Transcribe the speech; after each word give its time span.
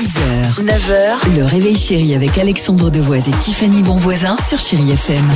6h, 0.00 0.64
9h, 0.64 1.36
le 1.36 1.44
réveil 1.44 1.76
chéri 1.76 2.14
avec 2.14 2.38
Alexandre 2.38 2.88
Devoise 2.88 3.28
et 3.28 3.32
Tiffany 3.32 3.82
Bonvoisin 3.82 4.34
sur 4.38 4.58
Chéri 4.58 4.92
FM. 4.92 5.30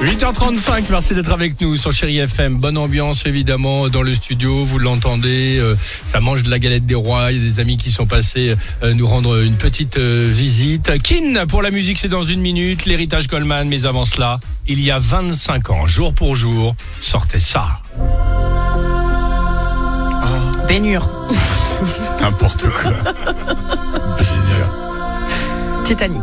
8h35, 0.00 0.84
merci 0.88 1.16
d'être 1.16 1.32
avec 1.32 1.60
nous 1.60 1.76
sur 1.76 1.90
Chéri 1.90 2.18
FM. 2.18 2.58
Bonne 2.58 2.78
ambiance 2.78 3.26
évidemment 3.26 3.88
dans 3.88 4.02
le 4.02 4.14
studio, 4.14 4.62
vous 4.62 4.78
l'entendez, 4.78 5.58
euh, 5.58 5.74
ça 6.06 6.20
mange 6.20 6.44
de 6.44 6.50
la 6.50 6.60
galette 6.60 6.86
des 6.86 6.94
rois, 6.94 7.32
il 7.32 7.42
y 7.42 7.48
a 7.48 7.50
des 7.50 7.58
amis 7.58 7.78
qui 7.78 7.90
sont 7.90 8.06
passés 8.06 8.54
euh, 8.84 8.94
nous 8.94 9.08
rendre 9.08 9.42
une 9.42 9.56
petite 9.56 9.96
euh, 9.96 10.30
visite. 10.30 11.02
Kin 11.02 11.46
pour 11.48 11.62
la 11.62 11.72
musique 11.72 11.98
c'est 11.98 12.06
dans 12.06 12.22
une 12.22 12.40
minute, 12.40 12.86
l'héritage 12.86 13.26
Goldman, 13.26 13.66
mais 13.66 13.86
avant 13.86 14.04
cela, 14.04 14.38
il 14.68 14.80
y 14.80 14.92
a 14.92 15.00
25 15.00 15.70
ans, 15.70 15.86
jour 15.88 16.14
pour 16.14 16.36
jour, 16.36 16.76
sortait 17.00 17.40
ça. 17.40 17.80
Bénure. 20.68 21.10
N'importe 22.20 22.68
quoi. 22.70 22.92
Titanic. 25.84 26.22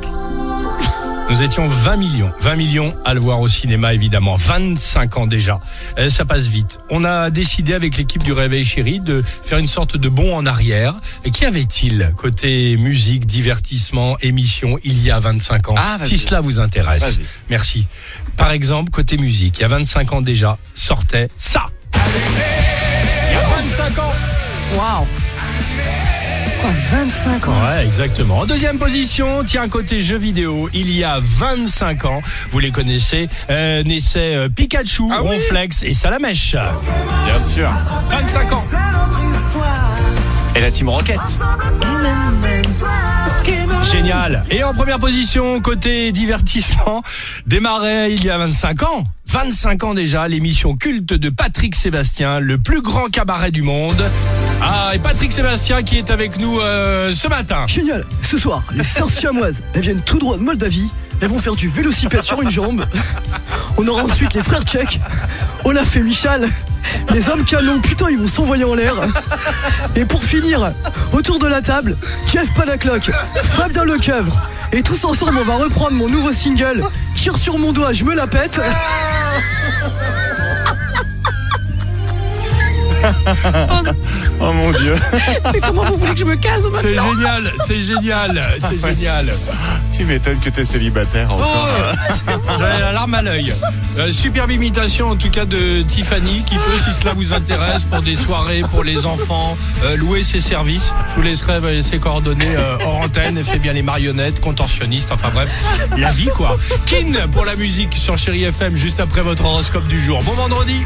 Nous 1.30 1.42
étions 1.42 1.68
20 1.68 1.96
millions, 1.96 2.32
20 2.42 2.56
millions 2.58 2.94
à 3.06 3.14
le 3.14 3.20
voir 3.20 3.40
au 3.40 3.48
cinéma 3.48 3.94
évidemment, 3.94 4.36
25 4.36 5.18
ans 5.18 5.26
déjà. 5.26 5.62
Euh, 5.98 6.10
ça 6.10 6.26
passe 6.26 6.48
vite. 6.48 6.80
On 6.90 7.04
a 7.06 7.30
décidé 7.30 7.74
avec 7.74 7.98
l'équipe 7.98 8.22
du 8.24 8.34
Réveil 8.34 8.66
Chéri 8.66 9.00
de 9.00 9.24
faire 9.42 9.58
une 9.58 9.70
sorte 9.70 9.96
de 9.96 10.10
bond 10.10 10.36
en 10.36 10.46
arrière. 10.46 10.96
Et 11.24 11.32
qu'y 11.32 11.46
avait-il 11.46 12.14
côté 12.18 12.76
musique, 12.78 13.26
divertissement, 13.26 14.18
émission 14.20 14.78
il 14.84 15.02
y 15.02 15.12
a 15.12 15.20
25 15.20 15.70
ans? 15.70 15.76
Ah, 15.78 15.98
vas-y. 15.98 16.10
Si 16.10 16.18
cela 16.18 16.42
vous 16.42 16.60
intéresse. 16.60 17.18
Vas-y. 17.18 17.26
Merci. 17.50 17.88
Par 18.36 18.52
exemple, 18.52 18.92
côté 18.92 19.18
musique, 19.18 19.60
il 19.60 19.62
y 19.62 19.66
a 19.66 19.70
25 19.70 20.14
ans 20.14 20.22
déjà, 20.22 20.58
sortait 20.76 21.30
ça. 21.38 21.68
Il 21.96 23.34
y 23.34 23.36
a 23.36 23.42
25 23.42 24.00
ans 24.00 24.14
Waouh. 24.76 25.08
Quoi, 26.62 26.72
25 26.92 27.48
ans 27.50 27.62
Ouais, 27.66 27.86
exactement. 27.86 28.40
En 28.40 28.46
deuxième 28.46 28.78
position, 28.78 29.44
tiens, 29.46 29.68
côté 29.68 30.02
jeux 30.02 30.18
vidéo, 30.18 30.70
il 30.74 30.92
y 30.92 31.04
a 31.04 31.20
25 31.22 32.06
ans, 32.06 32.22
vous 32.52 32.60
les 32.60 32.72
connaissez, 32.72 33.28
euh, 33.50 33.84
naissaient 33.84 34.36
euh, 34.36 34.50
Pikachu, 34.50 35.04
Ah 35.12 35.22
oui 35.24 35.36
Ronflex 35.36 35.84
et 35.84 35.94
Salamèche. 35.94 36.56
Bien 37.26 37.40
sûr. 37.40 37.70
25 38.10 38.54
ans. 38.54 38.64
Et 40.56 40.62
la 40.62 40.72
Team 40.72 40.90
Rocket. 40.90 41.20
Génial. 43.92 44.44
Et 44.50 44.64
en 44.64 44.74
première 44.74 45.00
position, 45.00 45.60
côté 45.62 46.12
divertissement, 46.12 47.04
démarrait 47.46 48.14
il 48.14 48.24
y 48.24 48.30
a 48.30 48.38
25 48.38 48.84
ans. 48.84 49.04
25 49.28 49.84
ans 49.84 49.94
déjà, 49.94 50.28
l'émission 50.28 50.76
culte 50.78 51.14
de 51.14 51.30
Patrick 51.30 51.76
Sébastien, 51.76 52.40
le 52.40 52.58
plus 52.58 52.82
grand 52.82 53.10
cabaret 53.12 53.52
du 53.52 53.64
monde. 53.64 54.02
Ah, 54.66 54.92
et 54.94 55.00
Patrick 55.00 55.32
Sébastien 55.32 55.84
qui 55.84 55.98
est 55.98 56.10
avec 56.10 56.40
nous 56.40 56.60
euh, 56.60 57.12
ce 57.14 57.28
matin. 57.28 57.66
Génial 57.68 58.06
Ce 58.22 58.38
soir, 58.38 58.64
les 58.74 58.84
sœurs 58.84 59.10
siamoises, 59.10 59.62
elles 59.74 59.82
viennent 59.82 60.02
tout 60.02 60.20
droit 60.20 60.38
de 60.38 60.42
Moldavie. 60.42 60.90
Elles 61.22 61.28
vont 61.28 61.40
faire 61.40 61.56
du 61.56 61.68
vélocipède 61.68 62.22
sur 62.22 62.42
une 62.42 62.50
jambe. 62.50 62.86
On 63.78 63.88
aura 63.88 64.04
ensuite 64.04 64.34
les 64.34 64.42
frères 64.42 64.64
tchèques, 64.64 65.00
Olaf 65.64 65.96
et 65.96 66.02
Michal. 66.02 66.50
Les 67.14 67.30
hommes 67.30 67.44
canons, 67.44 67.80
putain, 67.80 68.10
ils 68.10 68.18
vont 68.18 68.28
s'envoyer 68.28 68.64
en 68.64 68.76
l'air. 68.76 68.94
Et 69.96 70.06
pour 70.06 70.24
finir, 70.24 70.72
autour 71.12 71.40
de 71.40 71.48
la 71.48 71.62
table, 71.62 71.98
Jeff 72.32 72.54
Panaclock, 72.54 73.10
Fabien 73.44 73.84
Lecoeuvre. 73.84 74.42
Et 74.72 74.82
tous 74.82 75.04
ensemble, 75.06 75.38
on 75.38 75.44
va 75.44 75.56
reprendre 75.56 75.92
mon 75.92 76.08
nouveau 76.08 76.32
single, 76.32 76.84
Tire 77.16 77.38
sur 77.38 77.58
mon 77.58 77.72
doigt, 77.72 77.94
je 77.94 78.04
me 78.04 78.14
la 78.14 78.28
pète. 78.28 78.60
Oh 84.40 84.52
mon 84.54 84.72
dieu. 84.72 84.96
Mais 85.54 85.60
comment 85.60 85.84
vous 85.86 85.98
voulez 85.98 86.14
que 86.14 86.20
je 86.20 86.26
me 86.26 86.36
case 86.36 86.68
C'est 86.82 86.94
génial, 86.96 87.52
c'est 87.66 87.82
génial, 87.82 88.44
c'est 88.60 88.88
génial. 88.88 89.34
tu 89.96 90.06
m'étonnes 90.06 90.40
que 90.40 90.50
t'es 90.50 90.66
célibataire 90.66 91.30
Oh, 91.32 91.36
encore. 91.36 91.70
J'avais 92.60 92.80
la 92.80 92.92
larme 92.92 93.14
à 93.14 93.22
l'œil. 93.22 93.54
Euh, 93.98 94.12
superbe 94.12 94.52
imitation 94.52 95.12
en 95.12 95.16
tout 95.16 95.30
cas 95.30 95.46
de 95.46 95.82
Tiffany 95.84 96.44
qui 96.46 96.56
peut, 96.56 96.78
si 96.84 96.94
cela 96.94 97.14
vous 97.14 97.32
intéresse, 97.32 97.84
pour 97.84 98.02
des 98.02 98.16
soirées, 98.16 98.62
pour 98.72 98.84
les 98.84 99.06
enfants, 99.06 99.56
euh, 99.84 99.96
louer 99.98 100.24
ses 100.24 100.42
services. 100.42 100.94
Je 101.12 101.16
vous 101.16 101.22
laisserai 101.22 101.54
euh, 101.54 101.82
ses 101.82 102.00
coordonnées 102.00 102.56
euh, 102.58 102.78
hors 102.86 102.98
antenne. 102.98 103.38
Elle 103.38 103.44
fait 103.44 103.60
bien 103.60 103.74
les 103.74 103.84
marionnettes, 103.84 104.42
contorsionnistes, 104.42 105.12
enfin 105.12 105.30
bref, 105.34 105.52
la 105.98 106.12
vie 106.12 106.30
quoi. 106.36 106.58
Kin 106.86 107.28
pour 107.32 107.46
la 107.46 107.56
musique 107.56 107.96
sur 107.96 108.18
Chéri 108.18 108.44
FM 108.44 108.76
juste 108.76 109.00
après 109.00 109.22
votre 109.22 109.46
horoscope 109.46 109.88
du 109.88 110.00
jour. 110.00 110.22
Bon 110.24 110.34
vendredi. 110.34 110.86